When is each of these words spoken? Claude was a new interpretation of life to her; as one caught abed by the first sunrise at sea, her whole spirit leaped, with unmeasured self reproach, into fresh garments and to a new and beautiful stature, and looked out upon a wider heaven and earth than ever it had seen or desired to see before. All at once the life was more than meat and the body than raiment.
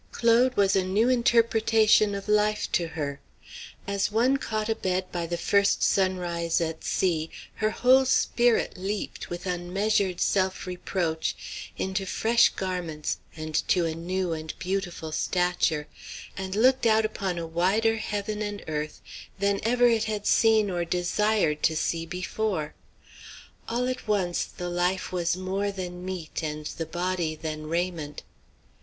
Claude 0.11 0.57
was 0.57 0.75
a 0.75 0.83
new 0.83 1.09
interpretation 1.09 2.15
of 2.15 2.27
life 2.27 2.71
to 2.71 2.87
her; 2.87 3.19
as 3.85 4.11
one 4.11 4.35
caught 4.35 4.67
abed 4.67 5.11
by 5.11 5.27
the 5.27 5.37
first 5.37 5.83
sunrise 5.83 6.59
at 6.59 6.83
sea, 6.83 7.29
her 7.57 7.69
whole 7.69 8.03
spirit 8.03 8.75
leaped, 8.79 9.29
with 9.29 9.45
unmeasured 9.45 10.19
self 10.19 10.65
reproach, 10.65 11.71
into 11.77 12.07
fresh 12.07 12.49
garments 12.55 13.19
and 13.35 13.67
to 13.67 13.85
a 13.85 13.93
new 13.93 14.33
and 14.33 14.57
beautiful 14.57 15.11
stature, 15.11 15.87
and 16.35 16.55
looked 16.55 16.87
out 16.87 17.05
upon 17.05 17.37
a 17.37 17.45
wider 17.45 17.97
heaven 17.97 18.41
and 18.41 18.63
earth 18.67 19.01
than 19.37 19.59
ever 19.61 19.85
it 19.85 20.05
had 20.05 20.25
seen 20.25 20.71
or 20.71 20.83
desired 20.83 21.61
to 21.61 21.75
see 21.75 22.07
before. 22.07 22.73
All 23.69 23.87
at 23.87 24.07
once 24.07 24.45
the 24.45 24.67
life 24.71 25.11
was 25.11 25.37
more 25.37 25.71
than 25.71 26.03
meat 26.03 26.43
and 26.43 26.65
the 26.65 26.87
body 26.87 27.35
than 27.35 27.67
raiment. 27.67 28.23